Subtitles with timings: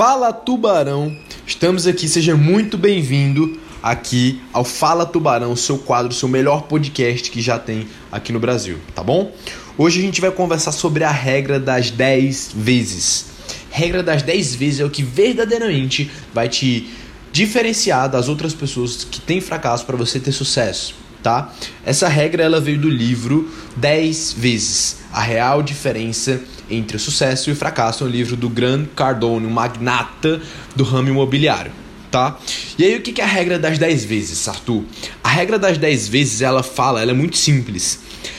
[0.00, 1.14] Fala Tubarão,
[1.46, 7.42] estamos aqui, seja muito bem-vindo aqui ao Fala Tubarão, seu quadro, seu melhor podcast que
[7.42, 9.30] já tem aqui no Brasil, tá bom?
[9.76, 13.26] Hoje a gente vai conversar sobre a regra das 10 vezes.
[13.70, 16.88] Regra das 10 vezes é o que verdadeiramente vai te
[17.30, 21.52] diferenciar das outras pessoas que têm fracasso para você ter sucesso, tá?
[21.84, 26.40] Essa regra ela veio do livro 10 vezes, a real diferença
[26.70, 30.40] entre o sucesso e o fracasso, é um livro do Grant Cardone, um magnata
[30.74, 31.72] do ramo imobiliário,
[32.10, 32.38] tá?
[32.78, 34.84] E aí o que é a regra das 10 vezes, Arthur?
[35.22, 37.98] A regra das 10 vezes, ela fala, ela é muito simples.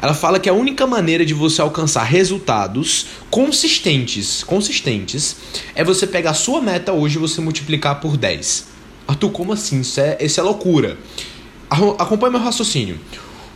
[0.00, 5.36] Ela fala que a única maneira de você alcançar resultados consistentes, consistentes,
[5.74, 8.66] é você pegar a sua meta hoje e você multiplicar por 10.
[9.06, 9.80] Arthur, como assim?
[9.80, 10.98] Isso é, isso é loucura.
[11.98, 13.00] Acompanhe meu raciocínio.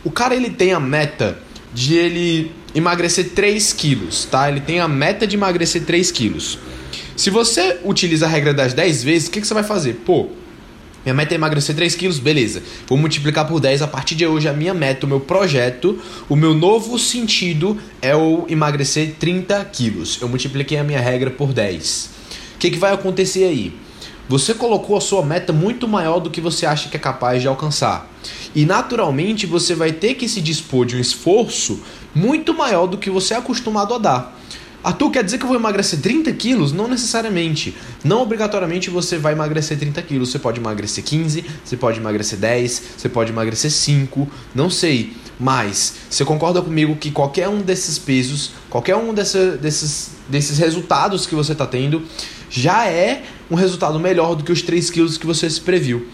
[0.03, 1.37] O cara ele tem a meta
[1.73, 4.49] de ele emagrecer 3 quilos, tá?
[4.49, 6.57] Ele tem a meta de emagrecer 3 quilos.
[7.15, 10.01] Se você utiliza a regra das 10 vezes, o que, que você vai fazer?
[10.05, 10.29] Pô,
[11.05, 12.61] minha meta é emagrecer 3 quilos, beleza.
[12.87, 13.81] Vou multiplicar por 10.
[13.81, 18.15] A partir de hoje, a minha meta, o meu projeto, o meu novo sentido é
[18.15, 20.19] o emagrecer 30 quilos.
[20.21, 22.09] Eu multipliquei a minha regra por 10.
[22.55, 23.73] O que, que vai acontecer aí?
[24.29, 27.47] Você colocou a sua meta muito maior do que você acha que é capaz de
[27.47, 28.11] alcançar.
[28.53, 31.81] E naturalmente você vai ter que se dispor de um esforço
[32.13, 34.37] muito maior do que você é acostumado a dar.
[34.83, 36.71] Arthur, quer dizer que eu vou emagrecer 30 quilos?
[36.71, 37.75] Não necessariamente.
[38.03, 40.29] Não obrigatoriamente você vai emagrecer 30 quilos.
[40.29, 45.13] Você pode emagrecer 15, você pode emagrecer 10, você pode emagrecer 5, não sei.
[45.39, 51.35] Mas você concorda comigo que qualquer um desses pesos, qualquer um desses, desses resultados que
[51.35, 52.03] você está tendo,
[52.49, 56.07] já é um resultado melhor do que os 3 quilos que você se previu.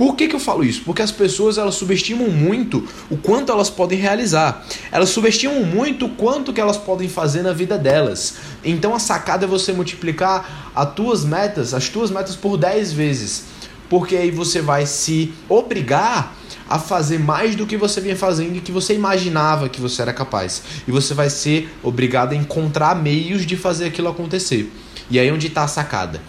[0.00, 0.80] Por que, que eu falo isso?
[0.82, 4.64] Porque as pessoas elas subestimam muito o quanto elas podem realizar.
[4.90, 8.36] Elas subestimam muito o quanto que elas podem fazer na vida delas.
[8.64, 13.44] Então a sacada é você multiplicar as tuas metas, as tuas metas por 10 vezes.
[13.90, 16.34] Porque aí você vai se obrigar
[16.66, 20.14] a fazer mais do que você vinha fazendo e que você imaginava que você era
[20.14, 20.62] capaz.
[20.88, 24.72] E você vai ser obrigado a encontrar meios de fazer aquilo acontecer.
[25.10, 26.20] E aí onde está a sacada.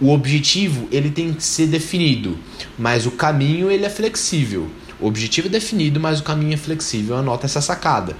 [0.00, 2.38] O objetivo ele tem que ser definido,
[2.76, 4.68] mas o caminho ele é flexível.
[5.00, 7.16] O objetivo é definido, mas o caminho é flexível.
[7.16, 8.16] Anota essa sacada.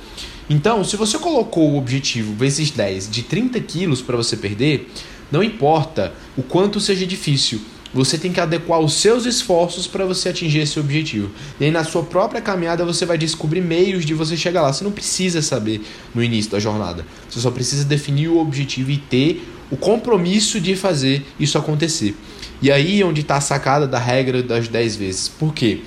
[0.48, 4.91] Então, se você colocou o objetivo vezes 10 de 30 quilos para você perder,
[5.32, 7.60] não importa o quanto seja difícil,
[7.94, 11.31] você tem que adequar os seus esforços para você atingir esse objetivo.
[11.60, 14.72] E aí na sua própria caminhada você vai descobrir meios de você chegar lá.
[14.72, 15.81] Você não precisa saber
[16.12, 17.06] no início da jornada.
[17.31, 22.16] Você só precisa definir o objetivo e ter o compromisso de fazer isso acontecer.
[22.60, 25.28] E aí é onde está a sacada da regra das 10 vezes.
[25.28, 25.82] Por quê?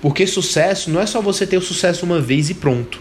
[0.00, 2.98] Porque sucesso não é só você ter o sucesso uma vez e pronto.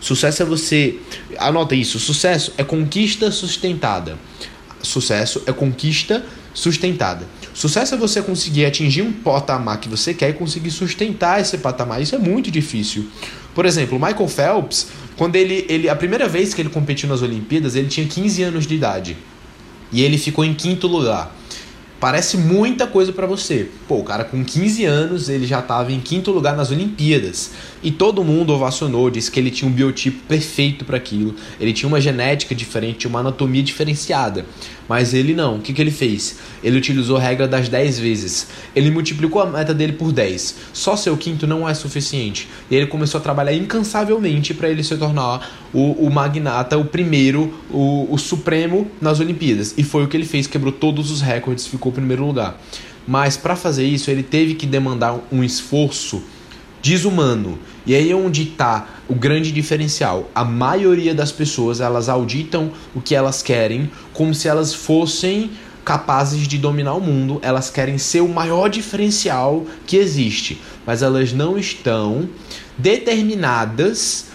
[0.00, 0.96] Sucesso é você.
[1.38, 4.18] Anota isso: sucesso é conquista sustentada.
[4.82, 7.26] Sucesso é conquista sustentada.
[7.60, 12.00] Sucesso é você conseguir atingir um patamar que você quer e conseguir sustentar esse patamar.
[12.00, 13.04] Isso é muito difícil.
[13.54, 17.20] Por exemplo, o Michael Phelps, quando ele, ele a primeira vez que ele competiu nas
[17.20, 19.14] Olimpíadas, ele tinha 15 anos de idade.
[19.92, 21.36] E ele ficou em quinto lugar.
[22.00, 23.68] Parece muita coisa para você.
[23.86, 27.50] Pô, o cara com 15 anos, ele já estava em quinto lugar nas Olimpíadas.
[27.82, 31.34] E todo mundo ovacionou, disse que ele tinha um biotipo perfeito para aquilo.
[31.60, 34.46] Ele tinha uma genética diferente, uma anatomia diferenciada.
[34.90, 35.54] Mas ele não.
[35.54, 36.38] O que, que ele fez?
[36.64, 38.48] Ele utilizou a regra das 10 vezes.
[38.74, 40.56] Ele multiplicou a meta dele por 10.
[40.72, 42.48] Só ser o quinto não é suficiente.
[42.68, 47.54] E ele começou a trabalhar incansavelmente para ele se tornar o, o magnata, o primeiro,
[47.70, 49.74] o, o supremo nas Olimpíadas.
[49.78, 52.60] E foi o que ele fez, quebrou todos os recordes, ficou em primeiro lugar.
[53.06, 56.20] Mas para fazer isso, ele teve que demandar um esforço
[56.82, 57.60] desumano.
[57.86, 60.30] E aí é onde está o grande diferencial.
[60.32, 65.50] A maioria das pessoas elas auditam o que elas querem como se elas fossem
[65.84, 71.32] capazes de dominar o mundo, elas querem ser o maior diferencial que existe, mas elas
[71.32, 72.28] não estão
[72.78, 74.26] determinadas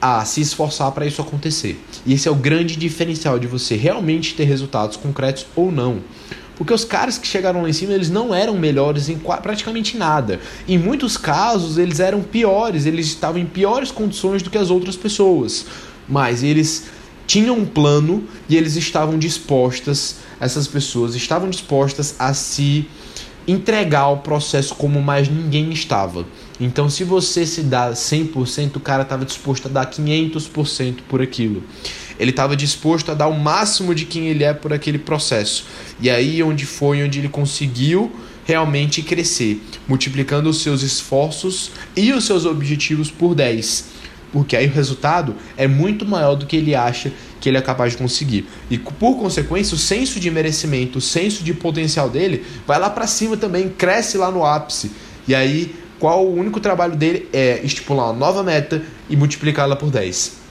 [0.00, 1.80] a se esforçar para isso acontecer.
[2.04, 6.00] E esse é o grande diferencial de você realmente ter resultados concretos ou não.
[6.56, 10.40] Porque os caras que chegaram lá em cima, eles não eram melhores em praticamente nada.
[10.68, 14.96] Em muitos casos, eles eram piores, eles estavam em piores condições do que as outras
[14.96, 15.66] pessoas.
[16.08, 16.84] Mas eles
[17.26, 22.86] tinham um plano e eles estavam dispostas, essas pessoas estavam dispostas a se
[23.46, 26.24] entregar ao processo como mais ninguém estava.
[26.58, 31.62] Então, se você se dá 100%, o cara estava disposto a dar 500% por aquilo.
[32.18, 35.66] Ele estava disposto a dar o máximo de quem ele é por aquele processo.
[36.00, 38.12] E aí onde foi onde ele conseguiu
[38.44, 43.94] realmente crescer, multiplicando os seus esforços e os seus objetivos por 10.
[44.32, 47.92] Porque aí o resultado é muito maior do que ele acha que ele é capaz
[47.92, 48.48] de conseguir.
[48.70, 53.06] E por consequência, o senso de merecimento, o senso de potencial dele vai lá para
[53.06, 54.90] cima também, cresce lá no ápice.
[55.28, 59.90] E aí, qual o único trabalho dele é estipular uma nova meta e multiplicá-la por
[59.90, 60.43] 10.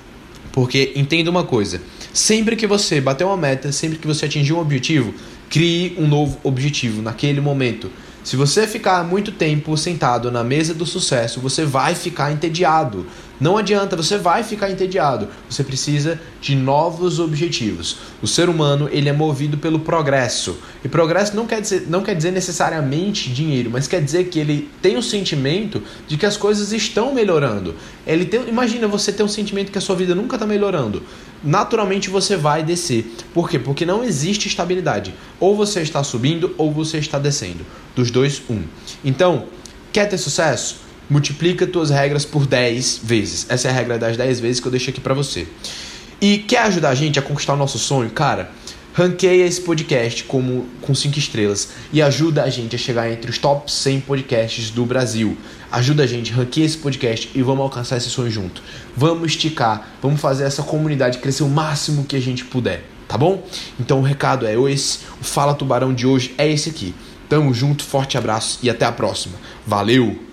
[0.53, 1.81] Porque entenda uma coisa,
[2.13, 5.11] sempre que você bater uma meta, sempre que você atingir um objetivo,
[5.49, 7.89] crie um novo objetivo naquele momento.
[8.23, 13.05] Se você ficar muito tempo sentado na mesa do sucesso, você vai ficar entediado.
[13.39, 15.27] Não adianta, você vai ficar entediado.
[15.49, 17.97] Você precisa de novos objetivos.
[18.21, 20.57] O ser humano, ele é movido pelo progresso.
[20.83, 24.69] E progresso não quer dizer, não quer dizer necessariamente dinheiro, mas quer dizer que ele
[24.81, 27.75] tem o sentimento de que as coisas estão melhorando.
[28.05, 31.01] Ele tem, imagina você ter um sentimento que a sua vida nunca está melhorando.
[31.43, 33.13] Naturalmente você vai descer.
[33.33, 33.57] Por quê?
[33.57, 35.13] Porque não existe estabilidade.
[35.39, 37.65] Ou você está subindo ou você está descendo.
[37.95, 38.63] Dos dois, um.
[39.03, 39.47] Então,
[39.91, 40.82] quer ter sucesso?
[41.13, 43.45] Multiplica tuas regras por 10 vezes.
[43.47, 45.47] Essa é a regra das 10 vezes que eu deixo aqui para você.
[46.19, 48.09] E quer ajudar a gente a conquistar o nosso sonho?
[48.09, 48.49] Cara,
[48.95, 53.37] ranqueia esse podcast como com 5 estrelas e ajuda a gente a chegar entre os
[53.37, 55.37] top 100 podcasts do Brasil.
[55.71, 58.63] Ajuda a gente, ranqueia esse podcast e vamos alcançar esse sonho junto.
[58.97, 63.45] Vamos esticar, vamos fazer essa comunidade crescer o máximo que a gente puder, tá bom?
[63.79, 66.95] Então o recado é esse, o Fala Tubarão de hoje é esse aqui.
[67.29, 69.35] Tamo junto, forte abraço e até a próxima.
[69.67, 70.32] Valeu!